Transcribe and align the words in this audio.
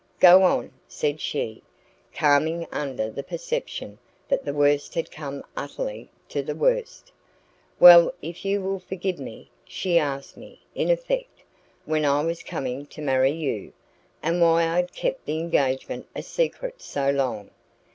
"Go 0.19 0.41
on," 0.41 0.71
said 0.87 1.21
she, 1.21 1.61
calming 2.11 2.65
under 2.71 3.11
the 3.11 3.21
perception 3.21 3.99
that 4.27 4.43
the 4.43 4.51
worst 4.51 4.95
had 4.95 5.11
come 5.11 5.43
utterly 5.55 6.09
to 6.29 6.41
the 6.41 6.55
worst. 6.55 7.11
"Well, 7.79 8.11
if 8.19 8.43
you 8.43 8.61
will 8.61 8.79
forgive 8.79 9.19
me 9.19 9.51
she 9.63 9.99
asked 9.99 10.37
me, 10.37 10.59
in 10.73 10.89
effect, 10.89 11.43
when 11.85 12.03
I 12.03 12.23
was 12.23 12.41
coming 12.41 12.87
to 12.87 12.99
marry 12.99 13.29
you, 13.29 13.73
and 14.23 14.41
why 14.41 14.63
I 14.63 14.77
had 14.77 14.91
kept 14.91 15.25
the 15.27 15.37
engagement 15.37 16.07
a 16.15 16.23
secret 16.23 16.81
so 16.81 17.11
long." 17.11 17.51